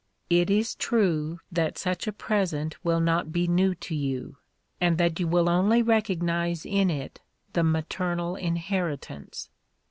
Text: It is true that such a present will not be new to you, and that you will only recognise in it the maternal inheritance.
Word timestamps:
It 0.31 0.49
is 0.49 0.73
true 0.73 1.41
that 1.51 1.77
such 1.77 2.07
a 2.07 2.11
present 2.11 2.75
will 2.83 2.99
not 2.99 3.31
be 3.31 3.47
new 3.47 3.75
to 3.75 3.93
you, 3.93 4.37
and 4.79 4.97
that 4.97 5.19
you 5.19 5.27
will 5.27 5.47
only 5.47 5.83
recognise 5.83 6.65
in 6.65 6.89
it 6.89 7.21
the 7.53 7.61
maternal 7.63 8.35
inheritance. 8.35 9.51